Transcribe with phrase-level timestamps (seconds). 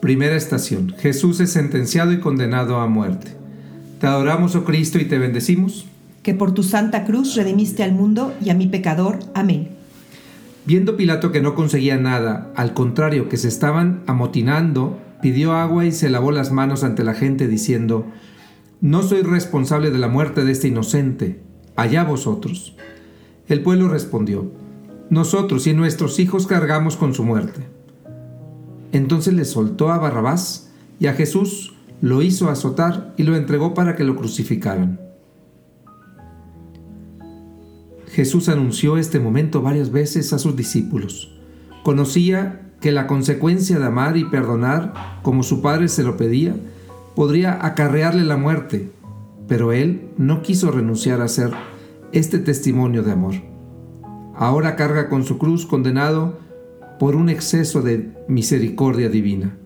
[0.00, 0.94] Primera estación.
[0.98, 3.32] Jesús es sentenciado y condenado a muerte.
[4.00, 5.86] Te adoramos, oh Cristo, y te bendecimos.
[6.22, 9.18] Que por tu santa cruz redimiste al mundo y a mi pecador.
[9.34, 9.70] Amén.
[10.66, 15.92] Viendo Pilato que no conseguía nada, al contrario, que se estaban amotinando, pidió agua y
[15.92, 18.06] se lavó las manos ante la gente diciendo,
[18.80, 21.40] No soy responsable de la muerte de este inocente,
[21.74, 22.76] allá vosotros.
[23.48, 24.52] El pueblo respondió,
[25.10, 27.77] Nosotros y nuestros hijos cargamos con su muerte.
[28.92, 33.96] Entonces le soltó a Barrabás y a Jesús lo hizo azotar y lo entregó para
[33.96, 35.00] que lo crucificaran.
[38.06, 41.36] Jesús anunció este momento varias veces a sus discípulos.
[41.84, 46.54] Conocía que la consecuencia de amar y perdonar como su Padre se lo pedía
[47.14, 48.90] podría acarrearle la muerte,
[49.48, 51.50] pero él no quiso renunciar a hacer
[52.12, 53.34] este testimonio de amor.
[54.36, 56.38] Ahora carga con su cruz condenado
[56.98, 59.56] por un exceso de misericordia divina.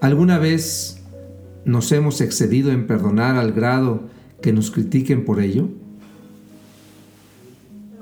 [0.00, 1.02] ¿Alguna vez
[1.64, 4.02] nos hemos excedido en perdonar al grado
[4.42, 5.68] que nos critiquen por ello?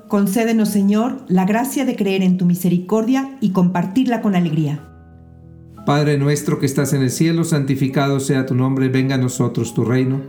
[0.08, 4.80] Concédenos, Señor, la gracia de creer en tu misericordia y compartirla con alegría.
[5.84, 9.84] Padre nuestro que estás en el cielo, santificado sea tu nombre, venga a nosotros tu
[9.84, 10.20] reino,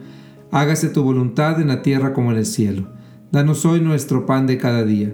[0.52, 2.88] hágase tu voluntad en la tierra como en el cielo.
[3.32, 5.14] Danos hoy nuestro pan de cada día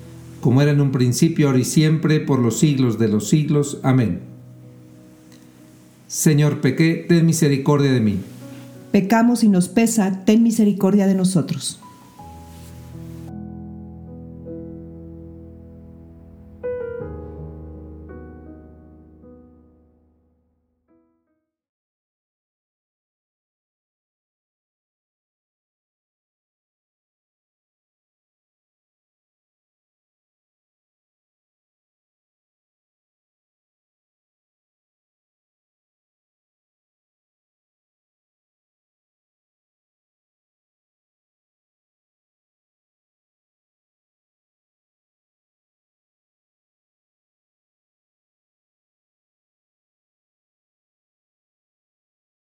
[0.41, 3.79] como era en un principio, ahora y siempre, por los siglos de los siglos.
[3.83, 4.19] Amén.
[6.07, 8.17] Señor, pequé, ten misericordia de mí.
[8.91, 11.79] Pecamos y nos pesa, ten misericordia de nosotros.